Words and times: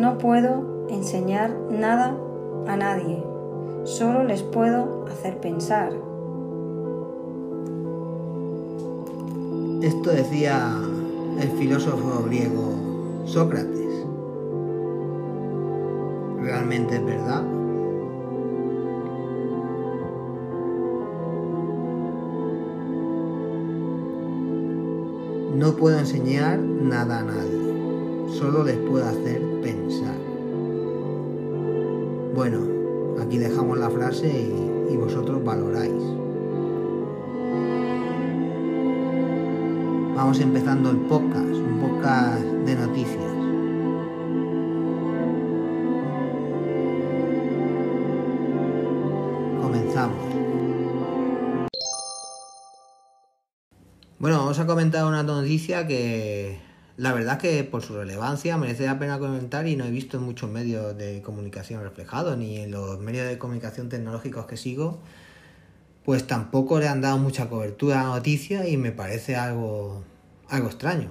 No 0.00 0.16
puedo 0.16 0.86
enseñar 0.88 1.54
nada 1.70 2.16
a 2.66 2.74
nadie, 2.74 3.22
solo 3.84 4.24
les 4.24 4.42
puedo 4.42 5.04
hacer 5.04 5.38
pensar. 5.42 5.92
Esto 9.82 10.10
decía 10.10 10.74
el 11.38 11.50
filósofo 11.50 12.24
griego 12.24 13.26
Sócrates. 13.26 14.06
¿Realmente 16.40 16.96
es 16.96 17.04
verdad? 17.04 17.42
No 25.56 25.76
puedo 25.76 25.98
enseñar 25.98 26.58
nada 26.58 27.18
a 27.18 27.22
nadie, 27.22 28.28
solo 28.30 28.64
les 28.64 28.78
puedo 28.78 29.04
hacer. 29.04 29.49
Bueno, 32.34 32.58
aquí 33.20 33.38
dejamos 33.38 33.76
la 33.76 33.90
frase 33.90 34.28
y, 34.28 34.96
vosotros 34.96 35.42
valoráis. 35.44 35.92
Vamos 40.14 40.40
empezando 40.40 40.90
el 40.90 40.98
podcast, 40.98 41.48
un 41.48 41.80
podcast 41.80 42.40
de 42.40 42.74
noticias. 42.76 43.32
Comenzamos. 49.60 50.30
Bueno, 54.18 54.38
vamos 54.38 54.58
a 54.58 54.66
comentar 54.66 55.04
una 55.04 55.24
noticia 55.24 55.86
que 55.86 56.69
la 57.00 57.14
verdad 57.14 57.38
que 57.38 57.64
por 57.64 57.80
su 57.80 57.96
relevancia 57.96 58.58
merece 58.58 58.84
la 58.84 58.98
pena 58.98 59.18
comentar 59.18 59.66
y 59.66 59.74
no 59.74 59.86
he 59.86 59.90
visto 59.90 60.18
en 60.18 60.22
muchos 60.22 60.50
medios 60.50 60.98
de 60.98 61.22
comunicación 61.22 61.82
reflejados, 61.82 62.36
ni 62.36 62.58
en 62.58 62.72
los 62.72 63.00
medios 63.00 63.26
de 63.26 63.38
comunicación 63.38 63.88
tecnológicos 63.88 64.44
que 64.44 64.58
sigo, 64.58 64.98
pues 66.04 66.26
tampoco 66.26 66.78
le 66.78 66.88
han 66.88 67.00
dado 67.00 67.16
mucha 67.16 67.48
cobertura 67.48 68.00
a 68.00 68.04
la 68.04 68.08
noticia 68.16 68.68
y 68.68 68.76
me 68.76 68.92
parece 68.92 69.34
algo, 69.34 70.04
algo 70.50 70.66
extraño. 70.66 71.08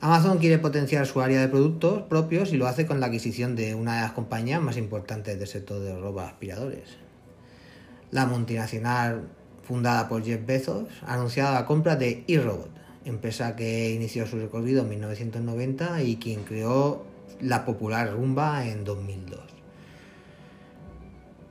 Amazon 0.00 0.38
quiere 0.38 0.58
potenciar 0.58 1.06
su 1.06 1.20
área 1.20 1.40
de 1.40 1.46
productos 1.46 2.02
propios 2.02 2.52
y 2.52 2.56
lo 2.56 2.66
hace 2.66 2.84
con 2.84 2.98
la 2.98 3.06
adquisición 3.06 3.54
de 3.54 3.76
una 3.76 3.94
de 3.94 4.00
las 4.00 4.12
compañías 4.12 4.60
más 4.60 4.76
importantes 4.76 5.38
del 5.38 5.46
sector 5.46 5.78
de 5.78 5.96
ropa 5.96 6.26
aspiradores. 6.26 6.96
La 8.10 8.26
multinacional 8.26 9.28
fundada 9.62 10.08
por 10.08 10.24
Jeff 10.24 10.44
Bezos 10.44 10.88
ha 11.06 11.14
anunciado 11.14 11.54
la 11.54 11.64
compra 11.64 11.94
de 11.94 12.24
eRobot, 12.26 12.83
empresa 13.04 13.56
que 13.56 13.92
inició 13.92 14.26
su 14.26 14.36
recorrido 14.36 14.82
en 14.82 14.90
1990 14.90 16.02
y 16.02 16.16
quien 16.16 16.44
creó 16.44 17.04
la 17.40 17.64
popular 17.64 18.12
Rumba 18.12 18.66
en 18.66 18.84
2002. 18.84 19.40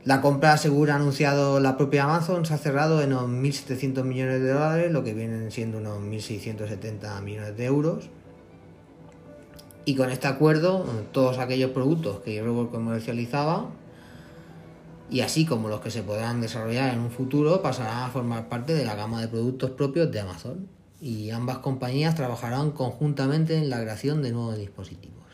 La 0.06 0.20
compra, 0.20 0.58
según 0.58 0.90
ha 0.90 0.96
anunciado 0.96 1.62
la 1.62 1.78
propia 1.78 2.04
Amazon, 2.04 2.46
se 2.46 2.54
ha 2.54 2.58
cerrado 2.58 3.02
en 3.02 3.14
unos 3.14 3.30
1.700 3.30 4.04
millones 4.04 4.42
de 4.42 4.50
dólares, 4.50 4.92
lo 4.92 5.02
que 5.02 5.14
vienen 5.14 5.50
siendo 5.50 5.78
unos 5.78 6.00
1.670 6.00 7.22
millones 7.22 7.56
de 7.56 7.66
euros. 7.66 8.10
Y 9.86 9.96
con 9.96 10.10
este 10.10 10.28
acuerdo, 10.28 10.86
todos 11.14 11.38
aquellos 11.38 11.72
productos 11.72 12.20
que 12.20 12.36
eRobot 12.36 12.70
comercializaba, 12.70 13.70
y 15.10 15.22
así 15.22 15.46
como 15.46 15.70
los 15.70 15.80
que 15.80 15.90
se 15.90 16.04
podrán 16.04 16.42
desarrollar 16.42 16.94
en 16.94 17.00
un 17.00 17.12
futuro, 17.12 17.62
pasarán 17.62 18.04
a 18.04 18.10
formar 18.10 18.50
parte 18.50 18.74
de 18.74 18.84
la 18.84 18.96
gama 18.96 19.22
de 19.22 19.30
productos 19.30 19.72
propios 19.72 20.12
de 20.12 20.20
Amazon. 20.20 20.68
Y 21.04 21.32
ambas 21.32 21.58
compañías 21.58 22.16
trabajarán 22.16 22.72
conjuntamente 22.72 23.58
en 23.58 23.70
la 23.70 23.82
creación 23.82 24.22
de 24.22 24.32
nuevos 24.32 24.58
dispositivos. 24.58 25.26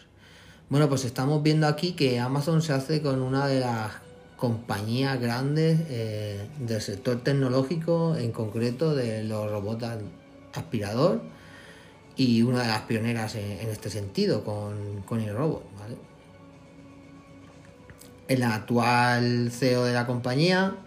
Bueno, 0.68 0.90
pues 0.90 1.06
estamos 1.06 1.44
viendo 1.44 1.68
aquí 1.68 1.92
que 1.92 2.20
Amazon 2.20 2.64
se 2.64 2.74
hace 2.74 3.04
con 3.04 3.22
una 3.22 3.46
de 3.46 3.60
las 3.60 3.92
compañías 4.36 5.22
grandes 5.22 5.80
eh, 5.90 6.50
del 6.58 6.82
sector 6.82 7.22
tecnológico, 7.22 8.16
en 8.18 8.32
concreto 8.32 8.96
de 8.96 9.24
los 9.24 9.52
robots 9.52 9.86
aspirador, 10.56 11.22
y 12.16 12.42
una 12.42 12.64
de 12.64 12.68
las 12.68 12.82
pioneras 12.82 13.36
en, 13.36 13.70
este 13.70 13.92
sentido 13.92 14.44
con, 14.44 15.04
con 15.06 15.22
el 15.22 15.36
robot. 15.36 15.64
¿vale? 15.80 15.98
El 18.28 18.42
actual 18.42 19.52
CEO 19.52 19.86
de 19.86 19.94
la 19.94 20.08
compañía 20.08 20.78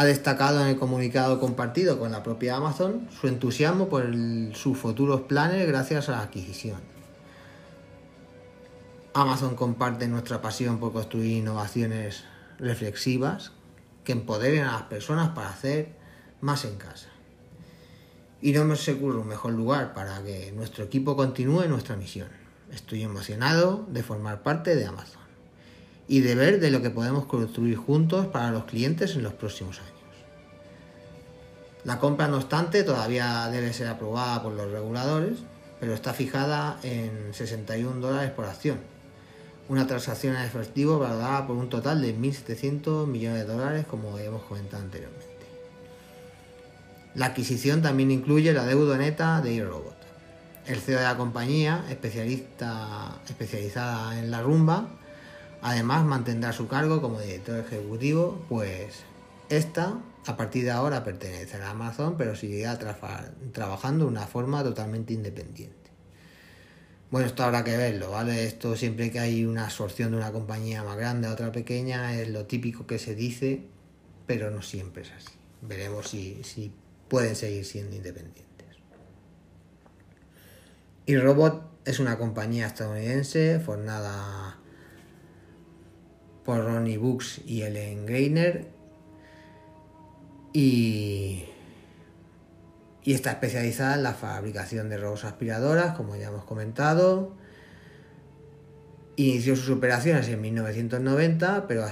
ha 0.00 0.06
destacado 0.06 0.62
en 0.62 0.68
el 0.68 0.78
comunicado 0.78 1.38
compartido 1.38 1.98
con 1.98 2.10
la 2.10 2.22
propia 2.22 2.56
Amazon 2.56 3.06
su 3.20 3.28
entusiasmo 3.28 3.90
por 3.90 4.10
sus 4.54 4.78
futuros 4.78 5.20
planes 5.20 5.68
gracias 5.68 6.08
a 6.08 6.12
la 6.12 6.22
adquisición. 6.22 6.80
Amazon 9.12 9.56
comparte 9.56 10.08
nuestra 10.08 10.40
pasión 10.40 10.80
por 10.80 10.94
construir 10.94 11.36
innovaciones 11.36 12.24
reflexivas 12.58 13.52
que 14.02 14.12
empoderen 14.12 14.64
a 14.64 14.72
las 14.72 14.82
personas 14.84 15.34
para 15.34 15.50
hacer 15.50 15.92
más 16.40 16.64
en 16.64 16.76
casa. 16.76 17.08
Y 18.40 18.52
no 18.52 18.64
me 18.64 18.76
se 18.76 18.94
ocurre 18.94 19.18
un 19.18 19.28
mejor 19.28 19.52
lugar 19.52 19.92
para 19.92 20.22
que 20.22 20.50
nuestro 20.52 20.82
equipo 20.82 21.14
continúe 21.14 21.68
nuestra 21.68 21.96
misión. 21.96 22.28
Estoy 22.72 23.02
emocionado 23.02 23.84
de 23.90 24.02
formar 24.02 24.42
parte 24.42 24.74
de 24.74 24.86
Amazon 24.86 25.19
y 26.10 26.22
de 26.22 26.34
ver 26.34 26.58
de 26.58 26.72
lo 26.72 26.82
que 26.82 26.90
podemos 26.90 27.24
construir 27.26 27.76
juntos 27.76 28.26
para 28.26 28.50
los 28.50 28.64
clientes 28.64 29.14
en 29.14 29.22
los 29.22 29.32
próximos 29.32 29.78
años. 29.78 29.92
La 31.84 32.00
compra, 32.00 32.26
no 32.26 32.38
obstante, 32.38 32.82
todavía 32.82 33.48
debe 33.48 33.72
ser 33.72 33.86
aprobada 33.86 34.42
por 34.42 34.52
los 34.54 34.72
reguladores, 34.72 35.38
pero 35.78 35.94
está 35.94 36.12
fijada 36.12 36.80
en 36.82 37.32
61 37.32 38.00
dólares 38.00 38.32
por 38.32 38.46
acción, 38.46 38.78
una 39.68 39.86
transacción 39.86 40.34
en 40.34 40.42
efectivo 40.42 40.98
valorada 40.98 41.46
por 41.46 41.54
un 41.54 41.68
total 41.68 42.02
de 42.02 42.12
1.700 42.12 43.06
millones 43.06 43.46
de 43.46 43.52
dólares, 43.52 43.86
como 43.88 44.18
hemos 44.18 44.42
comentado 44.42 44.82
anteriormente. 44.82 45.28
La 47.14 47.26
adquisición 47.26 47.82
también 47.82 48.10
incluye 48.10 48.52
la 48.52 48.66
deuda 48.66 48.98
neta 48.98 49.40
de 49.42 49.52
iRobot. 49.52 49.94
El 50.66 50.80
CEO 50.80 50.98
de 50.98 51.04
la 51.04 51.16
compañía, 51.16 51.84
especialista, 51.88 53.20
especializada 53.28 54.18
en 54.18 54.32
la 54.32 54.42
rumba, 54.42 54.88
además 55.62 56.04
mantendrá 56.04 56.52
su 56.52 56.68
cargo 56.68 57.00
como 57.00 57.20
director 57.20 57.58
ejecutivo, 57.58 58.44
pues 58.48 59.04
esta 59.48 59.98
a 60.26 60.36
partir 60.36 60.64
de 60.64 60.70
ahora 60.70 61.02
pertenecerá 61.02 61.68
a 61.68 61.70
Amazon, 61.70 62.16
pero 62.16 62.36
seguirá 62.36 62.78
tra 62.78 62.98
trabajando 63.52 64.04
de 64.04 64.10
una 64.10 64.26
forma 64.26 64.62
totalmente 64.62 65.12
independiente. 65.12 65.90
Bueno, 67.10 67.26
esto 67.26 67.42
habrá 67.42 67.64
que 67.64 67.76
verlo, 67.76 68.12
¿vale? 68.12 68.44
Esto 68.44 68.76
siempre 68.76 69.10
que 69.10 69.18
hay 69.18 69.44
una 69.44 69.64
absorción 69.64 70.12
de 70.12 70.18
una 70.18 70.30
compañía 70.30 70.84
más 70.84 70.96
grande 70.96 71.26
a 71.26 71.32
otra 71.32 71.50
pequeña 71.50 72.14
es 72.14 72.28
lo 72.28 72.46
típico 72.46 72.86
que 72.86 72.98
se 72.98 73.16
dice, 73.16 73.64
pero 74.26 74.50
no 74.50 74.62
siempre 74.62 75.02
es 75.02 75.10
así. 75.10 75.32
Veremos 75.62 76.08
si, 76.08 76.40
si 76.44 76.72
pueden 77.08 77.34
seguir 77.34 77.64
siendo 77.64 77.96
independientes. 77.96 78.46
Y 81.06 81.16
Robot 81.16 81.64
es 81.84 81.98
una 81.98 82.16
compañía 82.16 82.68
estadounidense 82.68 83.58
formada 83.58 84.59
por 86.44 86.64
Ronnie 86.64 86.98
Books 86.98 87.40
y 87.46 87.62
Ellen 87.62 88.06
Greiner 88.06 88.68
y, 90.52 91.44
y 93.02 93.14
está 93.14 93.30
especializada 93.30 93.94
en 93.94 94.02
la 94.02 94.14
fabricación 94.14 94.88
de 94.88 94.96
robots 94.96 95.24
aspiradoras, 95.24 95.96
como 95.96 96.16
ya 96.16 96.28
hemos 96.28 96.44
comentado. 96.44 97.36
Inició 99.16 99.56
sus 99.56 99.70
operaciones 99.70 100.28
en 100.28 100.40
1990, 100.40 101.66
pero 101.66 101.86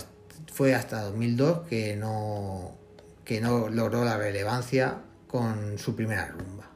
fue 0.53 0.75
hasta 0.75 1.03
2002 1.03 1.67
que 1.69 1.97
no, 1.97 2.77
que 3.25 3.41
no 3.41 3.69
logró 3.69 4.05
la 4.05 4.17
relevancia 4.17 5.03
con 5.27 5.79
su 5.79 5.95
primera 5.95 6.27
rumba. 6.29 6.71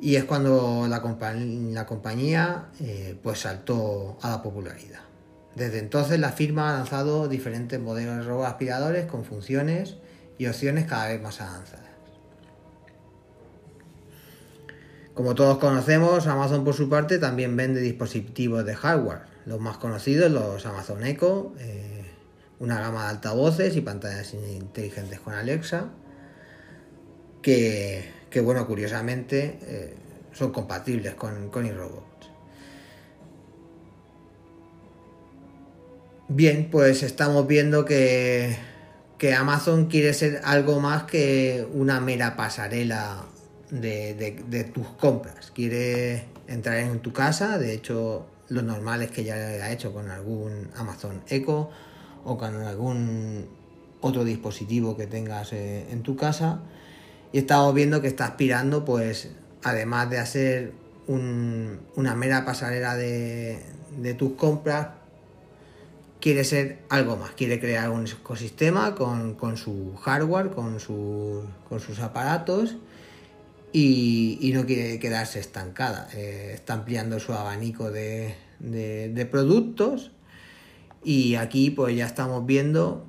Y 0.00 0.16
es 0.16 0.24
cuando 0.24 0.86
la, 0.88 1.02
compa 1.02 1.32
la 1.34 1.84
compañía 1.84 2.68
eh, 2.80 3.18
pues 3.22 3.40
saltó 3.40 4.16
a 4.22 4.30
la 4.30 4.42
popularidad. 4.42 5.07
Desde 5.54 5.78
entonces 5.78 6.20
la 6.20 6.32
firma 6.32 6.70
ha 6.70 6.78
lanzado 6.78 7.28
diferentes 7.28 7.80
modelos 7.80 8.16
de 8.16 8.22
robots 8.22 8.48
aspiradores 8.48 9.06
con 9.06 9.24
funciones 9.24 9.96
y 10.38 10.46
opciones 10.46 10.86
cada 10.86 11.08
vez 11.08 11.20
más 11.20 11.40
avanzadas. 11.40 11.88
Como 15.14 15.34
todos 15.34 15.58
conocemos, 15.58 16.28
Amazon 16.28 16.64
por 16.64 16.74
su 16.74 16.88
parte 16.88 17.18
también 17.18 17.56
vende 17.56 17.80
dispositivos 17.80 18.64
de 18.64 18.76
hardware. 18.76 19.22
Los 19.46 19.58
más 19.58 19.76
conocidos, 19.78 20.30
los 20.30 20.64
Amazon 20.64 21.02
Echo, 21.02 21.54
eh, 21.58 22.04
una 22.60 22.78
gama 22.80 23.02
de 23.02 23.08
altavoces 23.10 23.74
y 23.74 23.80
pantallas 23.80 24.32
inteligentes 24.34 25.18
con 25.18 25.34
Alexa, 25.34 25.88
que, 27.42 28.08
que 28.30 28.40
bueno, 28.40 28.64
curiosamente 28.66 29.58
eh, 29.62 29.94
son 30.32 30.52
compatibles 30.52 31.14
con, 31.14 31.50
con 31.50 31.66
iRobot. 31.66 32.17
Bien, 36.30 36.68
pues 36.70 37.02
estamos 37.02 37.46
viendo 37.46 37.86
que, 37.86 38.54
Amazon 39.34 39.86
quiere 39.86 40.12
ser 40.12 40.42
algo 40.44 40.78
más 40.78 41.04
que 41.04 41.66
una 41.72 42.00
mera 42.00 42.36
pasarela 42.36 43.24
de, 43.70 44.70
tus 44.74 44.86
compras. 44.88 45.50
Quiere 45.54 46.26
entrar 46.46 46.76
en 46.80 47.00
tu 47.00 47.14
casa, 47.14 47.58
de 47.58 47.72
hecho 47.72 48.26
lo 48.50 48.60
normal 48.60 49.00
es 49.00 49.10
que 49.10 49.24
ya 49.24 49.36
haya 49.36 49.72
hecho 49.72 49.94
con 49.94 50.10
algún 50.10 50.68
Amazon 50.76 51.22
Echo 51.28 51.70
o 52.24 52.36
con 52.36 52.54
algún 52.56 53.46
otro 54.02 54.22
dispositivo 54.22 54.98
que 54.98 55.06
tengas 55.06 55.54
eh, 55.54 55.86
en 55.90 56.02
tu 56.02 56.14
casa. 56.14 56.60
Y 57.32 57.38
estamos 57.38 57.74
viendo 57.74 58.02
que 58.02 58.08
está 58.08 58.26
aspirando, 58.26 58.84
pues, 58.84 59.30
además 59.62 60.10
de 60.10 60.18
hacer 60.18 60.72
una 61.06 62.14
mera 62.14 62.44
pasarela 62.44 62.96
de, 62.96 63.62
tus 64.18 64.32
compras, 64.32 64.88
quiere 66.20 66.44
ser 66.44 66.78
algo 66.88 67.16
más, 67.16 67.30
quiere 67.32 67.60
crear 67.60 67.90
un 67.90 68.06
ecosistema 68.06 68.94
con, 68.94 69.56
su 69.56 69.94
hardware, 69.96 70.50
con, 70.50 70.78
con 71.68 71.80
sus 71.80 72.00
aparatos 72.00 72.76
y, 73.72 74.50
no 74.54 74.66
quiere 74.66 74.98
quedarse 74.98 75.38
estancada. 75.38 76.08
Eh, 76.14 76.52
está 76.54 76.74
ampliando 76.74 77.20
su 77.20 77.32
abanico 77.32 77.90
de, 77.90 78.34
productos 79.30 80.12
y 81.04 81.36
aquí 81.36 81.70
pues 81.70 81.96
ya 81.96 82.06
estamos 82.06 82.44
viendo 82.44 83.06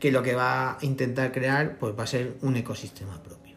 que 0.00 0.10
lo 0.10 0.22
que 0.22 0.34
va 0.34 0.72
a 0.72 0.78
intentar 0.82 1.32
crear 1.32 1.78
pues 1.78 1.96
va 1.98 2.04
a 2.04 2.06
ser 2.06 2.36
un 2.42 2.56
ecosistema 2.56 3.22
propio. 3.22 3.56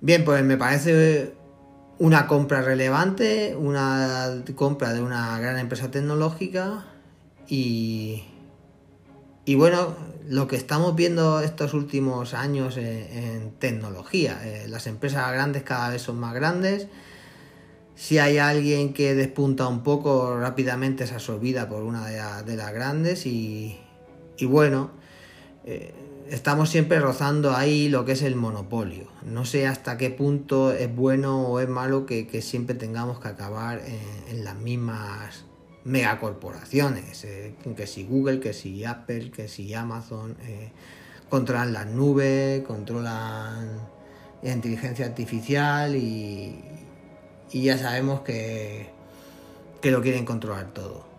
Bien, 0.00 0.24
pues 0.24 0.44
me 0.44 0.56
parece 0.56 1.32
una 1.98 2.26
compra 2.26 2.62
relevante, 2.62 3.56
una 3.56 4.42
compra 4.54 4.92
de 4.92 5.02
una 5.02 5.38
gran 5.38 5.58
empresa 5.58 5.90
tecnológica 5.90 6.86
y, 7.48 8.24
y 9.44 9.54
bueno, 9.54 9.94
lo 10.28 10.46
que 10.46 10.56
estamos 10.56 10.94
viendo 10.94 11.40
estos 11.40 11.74
últimos 11.74 12.34
años 12.34 12.76
en, 12.76 13.52
tecnología, 13.58 14.40
eh, 14.44 14.66
las 14.68 14.86
empresas 14.86 15.30
grandes 15.32 15.62
cada 15.62 15.90
vez 15.90 16.02
son 16.02 16.18
más 16.18 16.34
grandes. 16.34 16.88
Si 17.94 18.18
hay 18.18 18.38
alguien 18.38 18.92
que 18.92 19.14
despunta 19.14 19.66
un 19.68 19.82
poco, 19.82 20.38
rápidamente 20.38 21.04
es 21.04 21.12
absorbida 21.12 21.68
por 21.68 21.82
una 21.82 22.06
de, 22.06 22.56
las 22.56 22.72
grandes 22.72 23.26
y, 23.26 23.78
bueno, 24.42 24.90
eh, 25.64 25.92
estamos 26.32 26.70
siempre 26.70 26.98
rozando 26.98 27.54
ahí 27.54 27.90
lo 27.90 28.06
que 28.06 28.12
es 28.12 28.22
el 28.22 28.36
monopolio. 28.36 29.06
No 29.22 29.44
sé 29.44 29.66
hasta 29.66 29.98
qué 29.98 30.08
punto 30.08 30.72
es 30.72 30.94
bueno 30.94 31.46
o 31.46 31.60
es 31.60 31.68
malo 31.68 32.06
que, 32.06 32.40
siempre 32.40 32.74
tengamos 32.74 33.20
que 33.20 33.28
acabar 33.28 33.82
en 34.30 34.42
las 34.42 34.56
mismas 34.56 35.44
megacorporaciones, 35.84 37.24
eh, 37.24 37.54
que 37.76 37.86
si 37.86 38.04
Google, 38.04 38.40
que 38.40 38.54
si 38.54 38.84
Apple, 38.84 39.30
que 39.30 39.48
si 39.48 39.74
Amazon, 39.74 40.36
eh, 40.46 40.70
controlan 41.28 41.72
las 41.72 41.86
nubes, 41.86 42.62
controlan 42.62 43.80
la 44.42 44.52
inteligencia 44.52 45.06
artificial 45.06 45.96
y, 45.96 46.64
ya 47.52 47.76
sabemos 47.76 48.22
que, 48.22 48.88
que 49.82 49.90
lo 49.90 50.00
quieren 50.00 50.24
controlar 50.24 50.72
todo. 50.72 51.11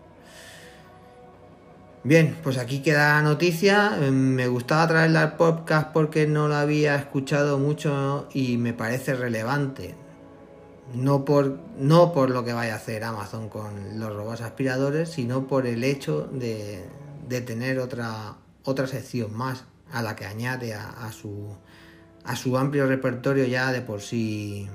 Bien, 2.04 2.36
pues 2.42 2.58
aquí 2.58 2.82
queda 2.82 3.14
la 3.14 3.22
noticia. 3.22 3.90
Me 4.10 4.46
gustaba 4.46 4.86
traerla 4.86 5.22
al 5.22 5.36
podcast 5.36 5.90
porque 5.92 6.26
no 6.26 6.48
la 6.48 6.60
había 6.60 6.96
escuchado 6.96 7.58
mucho 7.58 8.28
y 8.34 8.58
me 8.58 8.74
parece 8.74 9.14
relevante 9.14 9.94
no 10.92 11.24
por, 11.24 11.58
no 11.78 12.12
por 12.12 12.30
lo 12.30 12.44
que 12.44 12.52
vaya 12.52 12.74
a 12.74 12.76
hacer 12.76 13.04
Amazon 13.04 13.48
con 13.48 13.98
los 13.98 14.14
robots 14.14 14.42
aspiradores, 14.42 15.08
sino 15.08 15.46
por 15.46 15.66
el 15.66 15.82
hecho 15.82 16.28
de, 16.30 16.84
tener 17.46 17.78
otra, 17.78 18.36
otra 18.64 18.86
sección 18.86 19.34
más 19.34 19.64
a 19.90 20.02
la 20.02 20.14
que 20.14 20.26
añade 20.26 20.74
a 20.74 21.10
su 21.12 22.56
amplio 22.58 22.86
repertorio 22.86 23.46
ya 23.46 23.72
de 23.72 23.80
por 23.80 24.02
sí 24.02 24.68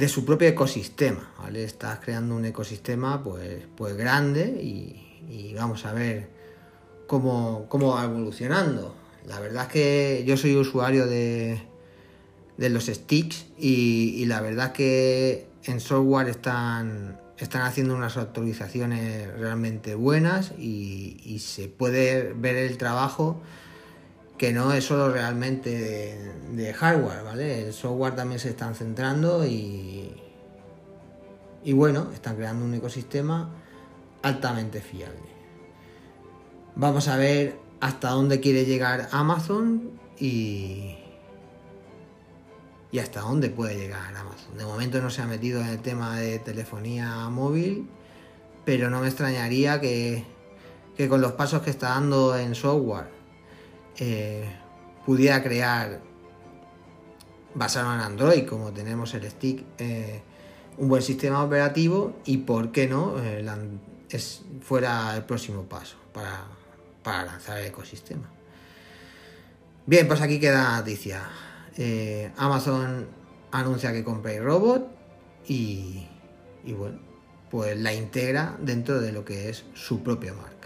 de 0.00 0.08
su 0.08 0.24
propio 0.24 0.48
ecosistema. 0.48 1.30
Estás 1.54 2.00
creando 2.00 2.34
un 2.34 2.46
ecosistema 2.46 3.22
pues, 3.22 3.66
pues 3.76 3.96
grande 3.96 4.46
y, 4.46 5.06
vamos 5.54 5.84
a 5.84 5.92
ver 5.92 6.28
cómo, 7.06 7.66
cómo 7.68 7.94
va 7.94 8.04
evolucionando. 8.04 8.94
La 9.26 9.38
verdad 9.40 9.66
es 9.66 9.72
que 9.72 10.24
yo 10.26 10.38
soy 10.38 10.56
usuario 10.56 11.06
de, 11.06 11.60
de 12.56 12.70
los 12.70 12.86
sticks 12.86 13.46
y, 13.58 14.24
la 14.24 14.40
verdad 14.40 14.72
que 14.72 15.46
en 15.64 15.80
software 15.80 16.28
están, 16.28 17.20
están 17.36 17.62
haciendo 17.62 17.94
unas 17.94 18.16
actualizaciones 18.16 19.30
realmente 19.38 19.94
buenas 19.94 20.52
y, 20.58 21.38
se 21.40 21.68
puede 21.68 22.32
ver 22.32 22.56
el 22.56 22.78
trabajo 22.78 23.42
que 24.40 24.54
no 24.54 24.72
es 24.72 24.84
solo 24.86 25.12
realmente 25.12 26.18
de, 26.52 26.72
hardware, 26.72 27.22
¿vale? 27.22 27.66
El 27.66 27.74
software 27.74 28.16
también 28.16 28.40
se 28.40 28.48
están 28.48 28.74
centrando 28.74 29.44
y, 29.44 30.14
y 31.62 31.74
bueno, 31.74 32.08
están 32.14 32.36
creando 32.36 32.64
un 32.64 32.72
ecosistema 32.72 33.50
altamente 34.22 34.80
fiable. 34.80 35.28
Vamos 36.74 37.08
a 37.08 37.18
ver 37.18 37.58
hasta 37.80 38.08
dónde 38.08 38.40
quiere 38.40 38.64
llegar 38.64 39.10
Amazon 39.12 40.00
y, 40.18 40.96
y 42.92 42.98
hasta 42.98 43.20
dónde 43.20 43.50
puede 43.50 43.76
llegar 43.76 44.16
Amazon. 44.16 44.56
De 44.56 44.64
momento 44.64 45.02
no 45.02 45.10
se 45.10 45.20
ha 45.20 45.26
metido 45.26 45.60
en 45.60 45.66
el 45.66 45.80
tema 45.80 46.18
de 46.18 46.38
telefonía 46.38 47.28
móvil, 47.28 47.90
pero 48.64 48.88
no 48.88 49.02
me 49.02 49.08
extrañaría 49.08 49.82
que, 49.82 50.24
con 51.10 51.20
los 51.20 51.32
pasos 51.32 51.60
que 51.60 51.68
está 51.68 51.90
dando 51.90 52.34
en 52.38 52.54
software 52.54 53.19
eh, 53.98 54.44
pudiera 55.04 55.42
crear, 55.42 56.00
basado 57.54 57.92
en 57.94 58.00
Android, 58.00 58.46
como 58.46 58.72
tenemos 58.72 59.14
el 59.14 59.28
stick, 59.30 59.64
eh, 59.78 60.22
un 60.78 60.88
buen 60.88 61.02
sistema 61.02 61.42
operativo 61.42 62.16
y, 62.24 62.38
¿por 62.38 62.72
qué 62.72 62.86
no?, 62.86 63.16
eh, 63.22 63.44
es, 64.08 64.42
fuera 64.62 65.16
el 65.16 65.24
próximo 65.24 65.64
paso 65.64 65.96
para, 66.12 66.44
para 67.02 67.24
lanzar 67.24 67.58
el 67.58 67.66
ecosistema. 67.66 68.28
Bien, 69.86 70.06
pues 70.06 70.20
aquí 70.20 70.38
queda 70.38 70.62
la 70.62 70.76
noticia. 70.78 71.28
Amazon 72.36 73.06
anuncia 73.52 73.92
que 73.92 74.04
compra 74.04 74.38
robot 74.38 74.86
y, 75.46 76.06
y 76.64 76.72
bueno, 76.72 76.98
pues 77.50 77.78
la 77.78 77.92
integra 77.94 78.56
dentro 78.60 79.00
de 79.00 79.12
lo 79.12 79.24
que 79.24 79.48
es 79.48 79.64
su 79.74 80.02
propia 80.02 80.32
marca. 80.34 80.59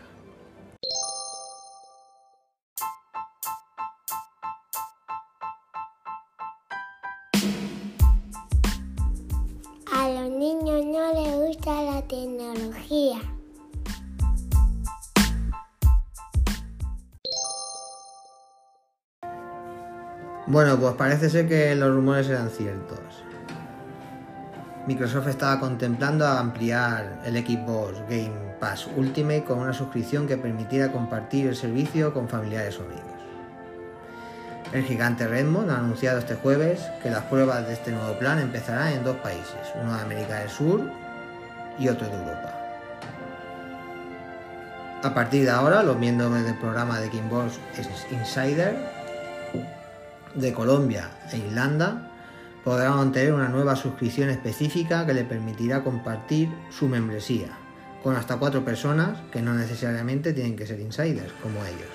Bueno, 20.54 20.78
pues 20.78 20.94
parece 20.94 21.30
ser 21.30 21.48
que 21.48 21.74
los 21.74 21.92
rumores 21.92 22.28
eran 22.28 22.48
ciertos. 22.48 23.00
Microsoft 24.86 25.26
estaba 25.26 25.58
contemplando 25.58 26.24
ampliar 26.24 27.22
el 27.24 27.44
Xbox 27.44 27.98
Game 28.08 28.54
Pass 28.60 28.86
Ultimate 28.94 29.42
con 29.42 29.58
una 29.58 29.72
suscripción 29.72 30.28
que 30.28 30.36
permitiera 30.36 30.92
compartir 30.92 31.48
el 31.48 31.56
servicio 31.56 32.14
con 32.14 32.28
familiares 32.28 32.78
o 32.78 32.84
amigos. 32.84 33.02
El 34.72 34.84
gigante 34.84 35.26
Redmond 35.26 35.72
ha 35.72 35.78
anunciado 35.78 36.20
este 36.20 36.36
jueves 36.36 36.88
que 37.02 37.10
las 37.10 37.24
pruebas 37.24 37.66
de 37.66 37.72
este 37.72 37.90
nuevo 37.90 38.16
plan 38.16 38.38
empezarán 38.38 38.92
en 38.92 39.02
dos 39.02 39.16
países, 39.16 39.72
uno 39.82 39.92
de 39.96 40.02
América 40.02 40.38
del 40.38 40.50
Sur 40.50 40.82
y 41.80 41.88
otro 41.88 42.06
de 42.06 42.14
Europa. 42.14 42.54
A 45.02 45.12
partir 45.12 45.46
de 45.46 45.50
ahora, 45.50 45.82
los 45.82 45.98
miembros 45.98 46.32
del 46.44 46.56
programa 46.60 47.00
de 47.00 47.08
Xbox 47.08 47.58
Insider 48.12 49.03
de 50.34 50.52
Colombia 50.52 51.10
e 51.32 51.38
Irlanda 51.38 52.10
podrán 52.64 52.98
obtener 52.98 53.32
una 53.32 53.48
nueva 53.48 53.76
suscripción 53.76 54.30
específica 54.30 55.06
que 55.06 55.14
le 55.14 55.24
permitirá 55.24 55.84
compartir 55.84 56.48
su 56.70 56.88
membresía 56.88 57.48
con 58.02 58.16
hasta 58.16 58.36
cuatro 58.36 58.64
personas 58.64 59.18
que 59.30 59.42
no 59.42 59.54
necesariamente 59.54 60.32
tienen 60.32 60.56
que 60.56 60.66
ser 60.66 60.80
insiders 60.80 61.32
como 61.42 61.64
ellos, 61.64 61.88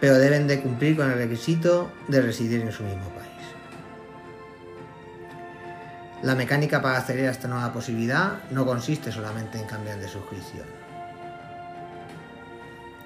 pero 0.00 0.18
deben 0.18 0.46
de 0.46 0.60
cumplir 0.60 0.96
con 0.96 1.10
el 1.10 1.18
requisito 1.18 1.90
de 2.08 2.22
residir 2.22 2.60
en 2.60 2.72
su 2.72 2.82
mismo 2.84 3.08
país. 3.10 3.28
La 6.22 6.36
mecánica 6.36 6.80
para 6.80 6.98
acceder 6.98 7.28
a 7.28 7.32
esta 7.32 7.48
nueva 7.48 7.72
posibilidad 7.72 8.44
no 8.50 8.64
consiste 8.64 9.10
solamente 9.10 9.58
en 9.58 9.66
cambiar 9.66 9.98
de 9.98 10.06
suscripción 10.06 10.81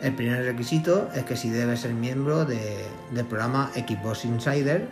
el 0.01 0.15
primer 0.15 0.45
requisito 0.45 1.11
es 1.15 1.25
que 1.25 1.37
si 1.37 1.51
debes 1.51 1.81
ser 1.81 1.95
miembro 1.95 2.45
del 2.45 3.25
programa 3.29 3.71
Xbox 3.75 4.25
Insider 4.25 4.87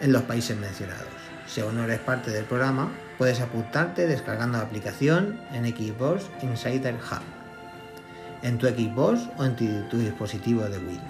en 0.00 0.12
los 0.12 0.22
países 0.22 0.56
mencionados. 0.56 1.06
Si 1.46 1.60
aún 1.60 1.76
no 1.76 1.84
eres 1.84 2.00
parte 2.00 2.30
del 2.30 2.44
programa, 2.44 2.90
puedes 3.16 3.40
apuntarte 3.40 4.06
descargando 4.06 4.58
la 4.58 4.64
aplicación 4.64 5.40
en 5.52 5.64
Xbox 5.66 6.26
Insider 6.42 6.94
Hub, 6.94 7.22
en 8.42 8.58
tu 8.58 8.66
Xbox 8.66 9.22
o 9.38 9.44
en 9.44 9.56
tu, 9.56 9.96
dispositivo 9.98 10.62
de 10.64 10.78
Windows. 10.78 11.02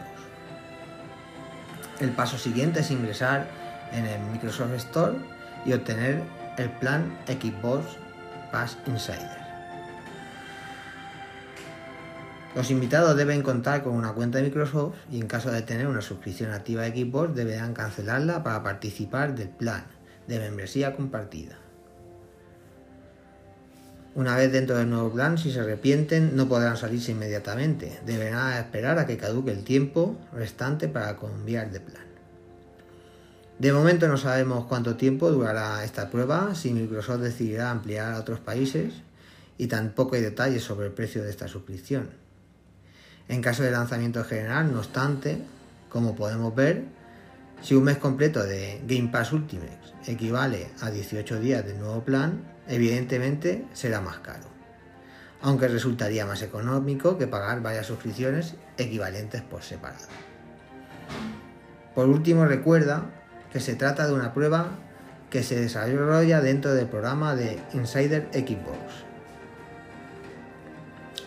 El 2.01 2.11
paso 2.11 2.39
siguiente 2.39 2.81
es 2.81 2.91
ingresar 2.91 3.49
en 3.93 4.07
el 4.07 4.21
Microsoft 4.33 4.75
Store 4.75 5.17
y 5.65 5.73
obtener 5.73 6.23
el 6.57 6.71
plan 6.71 7.17
Xbox 7.27 7.85
Pass 8.53 8.79
Insider. 8.87 9.48
Los 12.59 12.73
invitados 12.73 13.17
deben 13.17 13.43
contar 13.43 13.85
con 13.85 13.95
una 13.95 14.15
cuenta 14.15 14.39
de 14.39 14.45
Microsoft 14.47 14.97
y 15.13 15.21
en 15.21 15.29
caso 15.29 15.53
de 15.53 15.63
tener 15.63 15.87
una 15.87 16.01
suscripción 16.01 16.51
activa 16.51 16.83
a 16.83 16.89
Xbox 16.89 17.33
deberán 17.33 17.73
cancelarla 17.73 18.43
para 18.43 18.65
participar 18.65 19.37
del 19.37 19.49
plan 19.49 19.85
de 20.27 20.41
membresía 20.41 20.97
compartida. 20.97 21.57
Una 24.17 24.35
vez 24.35 24.51
dentro 24.51 24.77
del 24.77 24.91
nuevo 24.91 25.13
plan, 25.13 25.39
si 25.39 25.53
se 25.53 25.61
arrepienten, 25.61 26.35
no 26.35 26.49
podrán 26.49 26.77
salirse 26.77 27.13
inmediatamente. 27.13 28.01
Deberán 28.05 28.55
esperar 28.55 28.99
a 28.99 29.07
que 29.07 29.19
caduque 29.19 29.53
el 29.53 29.63
tiempo 29.63 30.19
restante 30.33 30.89
para 30.89 31.17
cambiar 31.17 31.71
de 31.71 31.79
plan. 31.79 32.07
De 33.61 33.73
momento 33.73 34.09
no 34.09 34.17
sabemos 34.17 34.67
cuánto 34.67 34.97
tiempo 34.97 35.31
durará 35.31 35.85
esta 35.85 36.11
prueba, 36.11 36.57
si 36.57 36.73
Microsoft 36.73 37.21
decidirá 37.21 37.71
ampliar 37.71 38.15
a 38.15 38.19
otros 38.19 38.41
países 38.41 38.95
y 39.59 39.69
tampoco 39.69 40.17
hay 40.17 40.23
detalles 40.23 40.65
sobre 40.65 40.89
el 40.89 40.93
precio 40.93 41.23
de 41.23 41.31
esta 41.31 41.47
suscripción. 41.47 42.27
En 43.29 43.43
caso 43.43 43.63
de 43.63 43.71
lanzamiento 43.71 44.25
general, 44.25 44.73
no 44.73 44.79
obstante, 44.79 45.39
como 45.91 46.17
podemos 46.17 46.55
ver, 46.55 46.85
si 47.61 47.75
un 47.75 47.85
mes 47.85 47.99
completo 47.99 48.45
de 48.45 48.81
Game 48.87 49.09
Pass 49.09 49.33
Ultimate 49.33 49.79
equivale 50.07 50.69
a 50.81 50.91
18 50.91 51.39
días 51.41 51.65
del 51.65 51.79
nuevo 51.79 52.03
plan, 52.03 52.43
evidentemente 52.69 53.67
será 53.75 54.01
más 54.01 54.19
caro, 54.19 54.47
aunque 55.43 55.69
resultaría 55.69 56.25
más 56.25 56.41
económico 56.43 57.19
que 57.19 57.27
pagar 57.27 57.61
varias 57.61 57.87
suscripciones 57.87 58.55
equivalentes 58.79 59.43
por 59.43 59.63
separado. 59.63 60.07
Por 61.95 62.09
último, 62.09 62.47
recuerda 62.47 63.11
que 63.53 63.61
se 63.61 63.75
trata 63.75 64.07
de 64.07 64.15
una 64.15 64.33
prueba 64.33 64.69
que 65.31 65.43
se 65.43 65.61
desarrolla 65.61 66.41
dentro 66.41 66.73
del 66.73 66.87
programa 66.87 67.35
de 67.35 67.59
Insider 67.75 68.29
Xbox. 68.33 69.05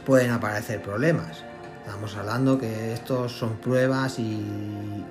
Pueden 0.06 0.32
aparecer 0.32 0.82
problemas. 0.82 1.44
Estamos 1.86 2.16
hablando 2.16 2.60
que 2.60 2.94
estos 2.94 3.32
son 3.32 3.58
pruebas 3.58 4.20
y 4.20 5.04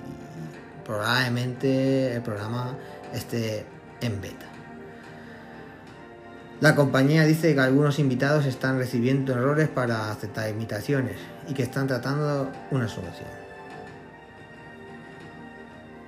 probablemente 0.85 2.15
el 2.15 2.21
programa 2.21 2.75
esté 3.13 3.65
en 4.01 4.21
beta. 4.21 4.45
La 6.61 6.75
compañía 6.75 7.23
dice 7.23 7.53
que 7.53 7.59
algunos 7.59 7.99
invitados 7.99 8.45
están 8.45 8.77
recibiendo 8.77 9.33
errores 9.33 9.67
para 9.67 10.11
aceptar 10.11 10.49
invitaciones 10.49 11.17
y 11.49 11.53
que 11.53 11.63
están 11.63 11.87
tratando 11.87 12.51
una 12.69 12.87
solución. 12.87 13.27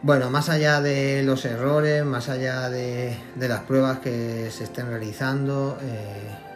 Bueno, 0.03 0.29
más 0.29 0.49
allá 0.49 0.81
de 0.81 1.23
los 1.23 1.45
errores, 1.45 2.05
más 2.05 2.29
allá 2.29 2.69
de, 2.69 3.17
las 3.37 3.61
pruebas 3.61 3.99
que 3.99 4.51
se 4.51 4.65
estén 4.65 4.87
realizando, 4.87 5.77
eh, 5.81 6.52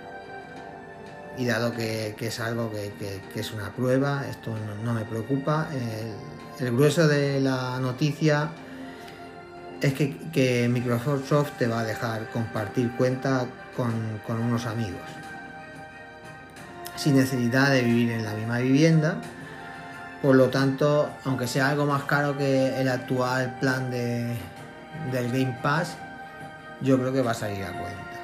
y 1.38 1.46
dado 1.46 1.74
que, 1.74 2.16
es 2.20 2.40
algo 2.40 2.72
que, 2.72 3.22
es 3.36 3.52
una 3.52 3.72
prueba, 3.72 4.26
esto 4.30 4.52
no, 4.84 4.94
me 4.94 5.06
preocupa. 5.06 5.68
El, 6.60 6.72
grueso 6.72 7.08
de 7.08 7.40
la 7.40 7.80
noticia 7.80 8.50
es 9.82 9.94
que, 9.94 10.68
Microsoft 10.70 11.52
te 11.60 11.68
va 11.68 11.82
a 11.82 11.84
dejar 11.84 12.30
compartir 12.32 12.92
cuenta 12.98 13.46
con, 13.76 13.94
unos 14.28 14.66
amigos, 14.66 15.02
sin 16.96 17.16
necesidad 17.16 17.72
de 17.72 17.84
vivir 17.84 18.12
en 18.12 18.26
la 18.26 18.34
misma 18.34 18.58
vivienda. 18.58 19.22
Por 20.22 20.36
lo 20.36 20.50
tanto, 20.50 21.12
aunque 21.26 21.46
sea 21.46 21.70
algo 21.70 21.86
más 21.86 22.04
caro 22.04 22.36
que 22.36 22.82
el 22.82 22.90
actual 22.90 23.56
plan 23.60 23.92
de, 23.92 24.36
del 25.12 25.32
Game 25.32 25.60
Pass, 25.62 25.96
yo 26.82 26.98
creo 26.98 27.14
que 27.14 27.22
va 27.22 27.32
a 27.32 27.36
salir 27.36 27.64
a 27.64 27.72
cuenta. 27.72 28.17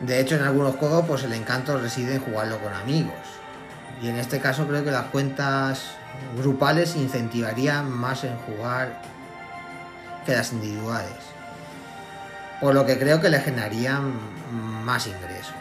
De 0.00 0.20
hecho, 0.20 0.36
en 0.36 0.42
algunos 0.42 0.76
juegos, 0.76 1.04
pues 1.06 1.22
el 1.24 1.32
encanto 1.32 1.78
reside 1.78 2.16
en 2.16 2.20
jugarlo 2.20 2.58
con 2.58 2.72
amigos. 2.72 3.14
Y 4.02 4.08
en 4.08 4.16
este 4.16 4.40
caso 4.40 4.66
creo 4.66 4.84
que 4.84 4.90
las 4.90 5.06
cuentas 5.06 5.92
grupales 6.36 6.96
incentivarían 6.96 7.90
más 7.90 8.24
en 8.24 8.36
jugar 8.38 9.00
que 10.26 10.32
las 10.32 10.52
individuales. 10.52 11.12
Por 12.60 12.74
lo 12.74 12.84
que 12.86 12.98
creo 12.98 13.20
que 13.20 13.30
le 13.30 13.40
generarían 13.40 14.12
más 14.84 15.06
ingresos. 15.06 15.54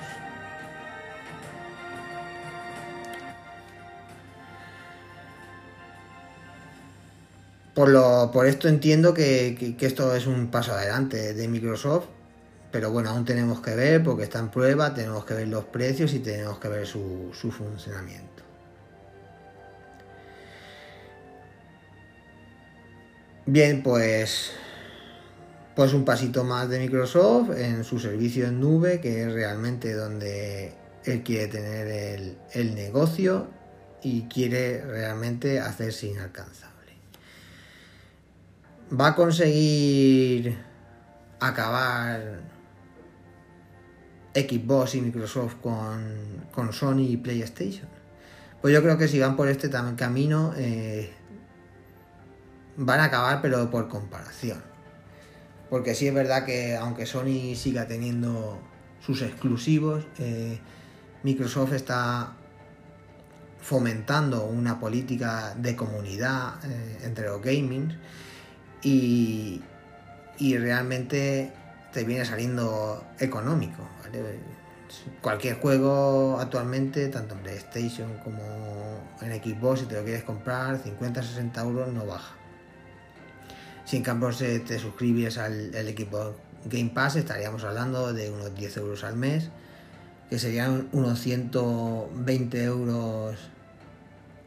Por, 7.73 7.89
lo, 7.89 8.29
por 8.31 8.45
esto 8.45 8.67
entiendo 8.67 9.13
que 9.13 9.75
esto 9.79 10.15
es 10.15 10.27
un 10.27 10.47
paso 10.47 10.73
adelante 10.73 11.33
de 11.33 11.47
Microsoft 11.47 12.05
pero 12.73 12.89
bueno, 12.89 13.11
aún 13.11 13.23
tenemos 13.23 13.61
que 13.61 13.75
ver 13.75 14.01
porque 14.01 14.23
está 14.23 14.39
en 14.39 14.49
prueba, 14.49 14.95
tenemos 14.95 15.25
que 15.25 15.35
ver 15.35 15.47
los 15.47 15.63
precios 15.65 16.11
y 16.15 16.19
tenemos 16.19 16.57
que 16.57 16.69
ver 16.69 16.87
su, 16.87 17.29
funcionamiento. 17.31 18.41
Bien, 23.45 23.83
pues, 23.83 24.53
pues 25.75 25.93
un 25.93 26.03
pasito 26.03 26.43
más 26.43 26.67
de 26.67 26.79
Microsoft 26.79 27.51
en 27.55 27.83
su 27.83 27.99
servicio 27.99 28.47
en 28.47 28.59
nube, 28.59 28.99
que 28.99 29.21
es 29.21 29.31
realmente 29.31 29.93
donde 29.93 30.73
él 31.05 31.21
quiere 31.21 31.49
tener 31.49 31.87
el, 31.87 32.37
el 32.53 32.73
negocio 32.73 33.49
y 34.01 34.23
quiere 34.23 34.83
realmente 34.83 35.59
hacerse 35.59 36.07
inalcanzable. 36.07 36.93
Va 38.99 39.09
a 39.09 39.15
conseguir 39.15 40.57
acabar 41.39 42.52
Xbox 44.33 44.95
y 44.95 45.01
Microsoft 45.01 45.55
con, 45.61 46.73
Sony 46.73 47.01
y 47.09 47.17
PlayStation. 47.17 47.87
Pues 48.61 48.73
yo 48.73 48.81
creo 48.81 48.97
que 48.97 49.07
si 49.07 49.19
van 49.19 49.35
por 49.35 49.47
este 49.49 49.69
camino 49.69 50.53
eh, 50.57 51.11
van 52.77 52.99
a 52.99 53.05
acabar, 53.05 53.41
pero 53.41 53.69
por 53.69 53.87
comparación. 53.89 54.61
Porque 55.69 55.95
sí 55.95 56.07
es 56.07 56.13
verdad 56.13 56.45
que 56.45 56.75
aunque 56.75 57.05
Sony 57.05 57.55
siga 57.55 57.87
teniendo 57.87 58.59
sus 59.05 59.21
exclusivos, 59.21 60.05
eh, 60.19 60.59
Microsoft 61.23 61.73
está 61.73 62.33
fomentando 63.59 64.45
una 64.45 64.79
política 64.79 65.55
de 65.57 65.75
comunidad 65.75 66.63
eh, 66.65 66.99
entre 67.03 67.27
los 67.27 67.41
gaming 67.41 67.97
y, 68.81 69.61
y 70.37 70.57
realmente 70.57 71.53
te 71.93 72.03
viene 72.03 72.25
saliendo 72.25 73.05
económico. 73.19 73.87
Cualquier 75.21 75.55
juego 75.59 76.39
actualmente, 76.39 77.07
tanto 77.07 77.35
en 77.35 77.41
PlayStation 77.41 78.17
como 78.23 78.41
en 79.21 79.31
Xbox, 79.41 79.81
si 79.81 79.85
te 79.85 79.95
lo 79.95 80.03
quieres 80.03 80.23
comprar, 80.23 80.83
50-60 80.83 81.61
euros 81.61 81.93
no 81.93 82.05
baja. 82.05 82.35
Si 83.85 83.97
en 83.97 84.03
cambio 84.03 84.29
te 84.31 84.79
suscribes 84.79 85.37
al 85.37 85.87
equipo 85.87 86.35
Game 86.65 86.91
Pass, 86.93 87.15
estaríamos 87.15 87.63
hablando 87.63 88.13
de 88.13 88.29
unos 88.31 88.55
10 88.55 88.77
euros 88.77 89.03
al 89.03 89.15
mes, 89.15 89.49
que 90.29 90.39
serían 90.39 90.87
unos 90.93 91.19
120 91.19 92.63
euros 92.63 93.37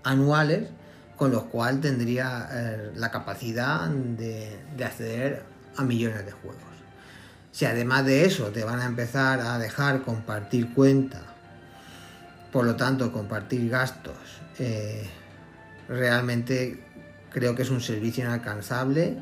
anuales, 0.02 0.68
con 1.16 1.30
los 1.30 1.44
cuales 1.44 1.80
tendría 1.80 2.48
eh, 2.50 2.92
la 2.94 3.10
capacidad 3.10 3.88
de 3.88 4.84
acceder 4.84 5.44
a 5.76 5.82
millones 5.82 6.24
de 6.24 6.32
juegos. 6.32 6.65
Si 7.56 7.64
además 7.64 8.04
de 8.04 8.26
eso 8.26 8.48
te 8.48 8.64
van 8.64 8.80
a 8.80 8.84
empezar 8.84 9.40
a 9.40 9.58
dejar 9.58 10.02
compartir 10.02 10.74
cuenta, 10.74 11.22
por 12.52 12.66
lo 12.66 12.76
tanto 12.76 13.10
compartir 13.10 13.70
gastos, 13.70 14.12
eh, 14.58 15.08
realmente 15.88 16.84
creo 17.30 17.54
que 17.54 17.62
es 17.62 17.70
un 17.70 17.80
servicio 17.80 18.24
inalcanzable 18.24 19.16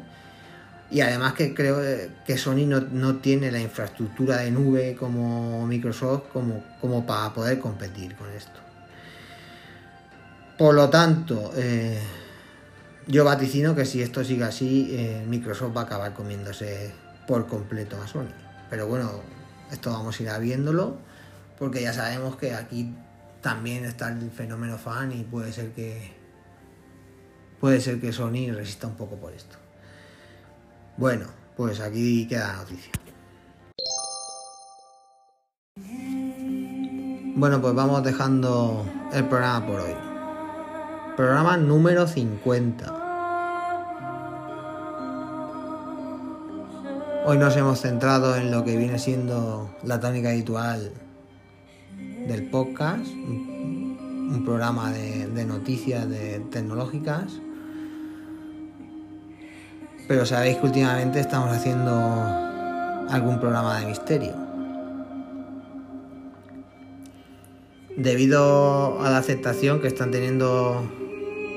y 0.91 1.01
además 1.01 1.35
que 1.35 1.55
creo 1.55 1.81
que 2.27 2.37
Sony 2.37 2.67
no, 2.67 3.19
tiene 3.19 3.53
la 3.53 3.61
infraestructura 3.61 4.39
de 4.39 4.51
nube 4.51 4.97
como 4.99 5.65
Microsoft 5.69 6.25
como, 6.33 6.65
como 6.81 7.07
para 7.07 7.33
poder 7.33 7.61
competir 7.61 8.17
con 8.17 8.29
esto. 8.33 8.59
Por 10.59 10.75
lo 10.75 10.91
tanto, 10.91 11.53
eh, 11.55 12.01
yo 13.07 13.25
vaticino 13.25 13.77
que 13.77 13.85
si 13.85 14.03
esto 14.03 14.25
sigue 14.25 14.43
así, 14.43 14.89
eh, 14.91 15.25
Microsoft 15.25 15.77
va 15.77 15.83
a 15.83 15.85
acabar 15.85 16.15
comiéndose 16.15 17.04
por 17.27 17.47
completo 17.47 18.01
a 18.03 18.07
Sony. 18.07 18.33
Pero 18.71 18.87
bueno, 18.87 19.11
esto 19.71 19.93
vamos 19.93 20.19
a 20.21 20.23
ir 20.23 20.31
viéndolo 20.41 20.97
porque 21.59 21.83
ya 21.83 21.93
sabemos 21.93 22.37
que 22.37 22.55
aquí 22.55 22.95
también 23.41 23.85
está 23.85 24.09
el 24.09 24.31
fenómeno 24.31 24.79
fan 24.79 25.13
y 25.13 25.23
puede 25.25 25.53
ser 25.53 25.73
que 25.73 26.13
puede 27.61 27.81
ser 27.81 28.01
que 28.01 28.13
Sony 28.13 28.53
resista 28.53 28.87
un 28.87 28.97
poco 28.97 29.17
por 29.17 29.33
esto. 29.33 29.57
Bueno, 30.97 31.27
pues 31.57 31.81
aquí 31.81 32.27
queda 32.29 32.49
la 32.49 32.57
noticia. 32.57 32.93
Bueno, 37.37 37.61
pues 37.61 37.75
vamos 37.75 38.03
dejando 38.05 38.87
el 39.13 39.29
programa 39.29 39.67
por 39.67 39.81
hoy. 39.81 39.95
Programa 41.17 41.57
número 41.57 42.07
50. 42.07 43.04
Hoy 47.27 47.39
nos 47.39 47.57
hemos 47.57 47.81
centrado 47.81 48.37
en 48.37 48.51
lo 48.51 48.65
que 48.65 48.77
viene 48.77 48.99
siendo 48.99 49.75
la 49.83 49.99
tónica 49.99 50.29
habitual 50.29 50.93
del 52.29 52.51
podcast, 52.51 53.07
un 53.07 54.43
programa 54.45 54.93
de, 54.93 55.45
noticias 55.47 56.07
de 56.07 56.41
tecnológicas. 56.51 57.33
Pero 60.07 60.27
sabéis 60.27 60.59
que 60.59 60.67
últimamente 60.67 61.19
estamos 61.19 61.49
haciendo 61.57 61.95
algún 63.09 63.41
programa 63.41 63.81
de 63.81 63.87
misterio. 63.87 64.35
Debido 67.97 69.01
a 69.01 69.09
la 69.09 69.17
aceptación 69.17 69.81
que 69.81 69.89
están 69.89 70.11
teniendo 70.11 70.87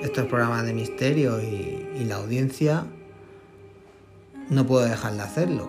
estos 0.01 0.27
programas 0.27 0.65
de 0.65 0.73
misterio 0.73 1.41
y 1.41 2.05
la 2.05 2.15
audiencia, 2.15 2.85
no 4.49 4.65
puedo 4.65 4.85
dejar 4.85 5.13
de 5.13 5.21
hacerlos. 5.21 5.67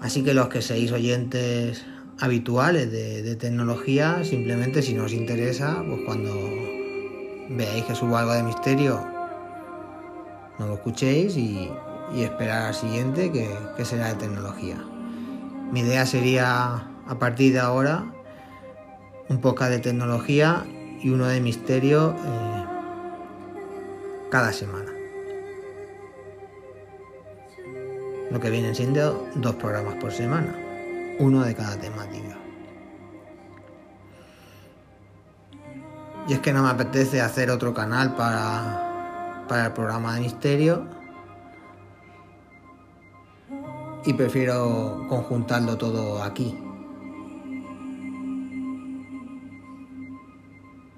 Así 0.00 0.24
que 0.24 0.34
los 0.34 0.48
que 0.48 0.62
seáis 0.62 0.92
oyentes 0.92 1.84
habituales 2.18 2.90
de, 2.90 3.36
tecnología, 3.36 4.24
simplemente 4.24 4.82
si 4.82 4.94
no 4.94 5.04
os 5.04 5.12
interesa, 5.12 5.82
pues 5.86 6.00
cuando 6.04 6.34
veáis 7.50 7.84
que 7.84 7.94
subo 7.94 8.16
algo 8.16 8.32
de 8.32 8.42
misterio, 8.42 9.06
no 10.58 10.66
lo 10.66 10.74
escuchéis 10.74 11.36
y, 11.36 11.70
esperar 12.16 12.66
al 12.66 12.74
siguiente 12.74 13.30
que, 13.30 13.48
que, 13.76 13.84
será 13.84 14.08
de 14.08 14.14
tecnología. 14.14 14.76
Mi 15.70 15.80
idea 15.80 16.04
sería 16.04 16.88
a 17.06 17.18
partir 17.20 17.52
de 17.52 17.60
ahora 17.60 18.04
un 19.28 19.40
poco 19.40 19.64
de 19.64 19.78
tecnología 19.78 20.66
y 21.00 21.10
uno 21.10 21.26
de 21.26 21.40
misterio 21.40 22.16
eh, 22.18 22.64
cada 24.28 24.52
semana. 24.52 24.99
Lo 28.30 28.38
que 28.38 28.50
vienen 28.50 28.74
siendo 28.74 29.28
dos 29.34 29.56
programas 29.56 29.96
por 29.96 30.12
semana, 30.12 30.56
uno 31.18 31.42
de 31.42 31.54
cada 31.54 31.76
temática. 31.76 32.36
Y 36.28 36.32
es 36.32 36.38
que 36.38 36.52
no 36.52 36.62
me 36.62 36.70
apetece 36.70 37.20
hacer 37.20 37.50
otro 37.50 37.74
canal 37.74 38.14
para, 38.14 39.44
para 39.48 39.66
el 39.66 39.72
programa 39.72 40.14
de 40.14 40.20
misterio 40.20 40.86
y 44.04 44.12
prefiero 44.14 45.06
conjuntarlo 45.08 45.76
todo 45.76 46.22
aquí. 46.22 46.56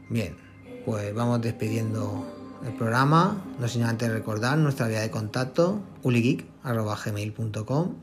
Bien, 0.08 0.36
pues 0.84 1.14
vamos 1.14 1.40
despidiendo 1.40 2.41
el 2.64 2.74
programa. 2.74 3.42
No 3.58 3.68
sin 3.68 3.84
antes 3.84 4.10
recordar 4.10 4.58
nuestra 4.58 4.88
vía 4.88 5.00
de 5.00 5.10
contacto, 5.10 5.80
uligeek.gmail.com 6.02 7.94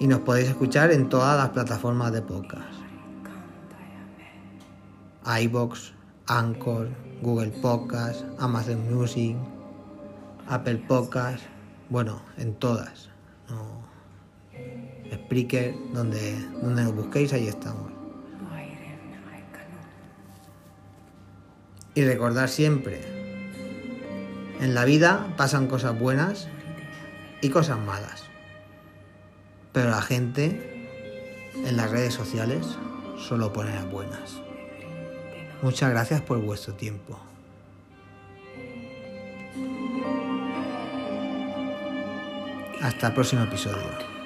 y 0.00 0.06
nos 0.06 0.20
podéis 0.20 0.48
escuchar 0.48 0.90
en 0.92 1.10
todas 1.10 1.36
las 1.36 1.50
plataformas 1.50 2.10
de 2.10 2.22
podcast. 2.22 2.80
iBox, 5.42 5.92
Anchor, 6.26 6.88
Google 7.20 7.50
Podcast, 7.50 8.24
Amazon 8.38 8.92
Music, 8.92 9.36
Apple 10.48 10.82
Podcast, 10.88 11.42
bueno, 11.90 12.22
en 12.38 12.54
todas. 12.54 13.10
No. 13.50 13.82
Spreaker, 15.12 15.74
donde, 15.92 16.48
donde 16.62 16.84
nos 16.84 16.94
busquéis, 16.94 17.34
ahí 17.34 17.48
estamos. 17.48 17.89
Y 22.00 22.04
recordar 22.06 22.48
siempre, 22.48 22.98
en 24.58 24.74
la 24.74 24.86
vida 24.86 25.34
pasan 25.36 25.66
cosas 25.66 25.98
buenas 25.98 26.48
y 27.42 27.50
cosas 27.50 27.78
malas. 27.78 28.24
Pero 29.74 29.90
la 29.90 30.00
gente 30.00 30.88
en 31.54 31.76
las 31.76 31.90
redes 31.90 32.14
sociales 32.14 32.66
solo 33.18 33.52
pone 33.52 33.74
las 33.74 33.86
buenas. 33.90 34.40
Muchas 35.60 35.90
gracias 35.90 36.22
por 36.22 36.38
vuestro 36.40 36.72
tiempo. 36.72 37.20
Hasta 42.80 43.08
el 43.08 43.12
próximo 43.12 43.42
episodio. 43.42 44.19